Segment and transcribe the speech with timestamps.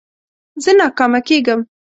[0.63, 1.59] زه ناکامه کېږم.